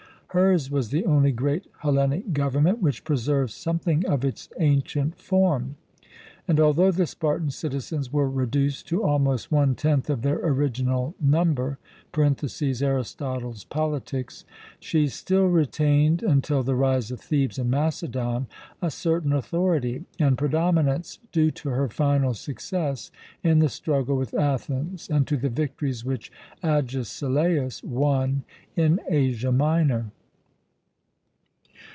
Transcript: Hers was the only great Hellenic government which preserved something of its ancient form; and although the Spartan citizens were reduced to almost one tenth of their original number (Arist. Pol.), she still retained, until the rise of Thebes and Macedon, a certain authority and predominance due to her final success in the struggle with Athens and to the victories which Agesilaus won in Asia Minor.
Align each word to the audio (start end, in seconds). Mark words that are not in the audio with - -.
Hers 0.31 0.71
was 0.71 0.91
the 0.91 1.05
only 1.05 1.33
great 1.33 1.65
Hellenic 1.81 2.31
government 2.31 2.81
which 2.81 3.03
preserved 3.03 3.51
something 3.51 4.05
of 4.07 4.23
its 4.23 4.47
ancient 4.61 5.17
form; 5.17 5.75
and 6.47 6.57
although 6.57 6.89
the 6.89 7.05
Spartan 7.05 7.49
citizens 7.49 8.13
were 8.13 8.29
reduced 8.29 8.87
to 8.87 9.03
almost 9.03 9.51
one 9.51 9.75
tenth 9.75 10.09
of 10.09 10.21
their 10.21 10.37
original 10.39 11.15
number 11.19 11.79
(Arist. 12.13 13.69
Pol.), 13.69 13.99
she 14.79 15.07
still 15.09 15.47
retained, 15.47 16.23
until 16.23 16.63
the 16.63 16.75
rise 16.75 17.11
of 17.11 17.19
Thebes 17.19 17.59
and 17.59 17.69
Macedon, 17.69 18.47
a 18.81 18.89
certain 18.89 19.33
authority 19.33 20.05
and 20.17 20.37
predominance 20.37 21.19
due 21.33 21.51
to 21.51 21.71
her 21.71 21.89
final 21.89 22.33
success 22.33 23.11
in 23.43 23.59
the 23.59 23.67
struggle 23.67 24.15
with 24.15 24.33
Athens 24.33 25.09
and 25.09 25.27
to 25.27 25.35
the 25.35 25.49
victories 25.49 26.05
which 26.05 26.31
Agesilaus 26.63 27.83
won 27.83 28.45
in 28.77 29.01
Asia 29.09 29.51
Minor. 29.51 30.09